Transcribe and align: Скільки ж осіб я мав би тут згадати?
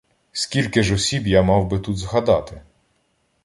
Скільки 0.31 0.83
ж 0.83 0.93
осіб 0.95 1.27
я 1.27 1.41
мав 1.41 1.67
би 1.67 1.79
тут 1.79 1.97
згадати? 1.97 2.61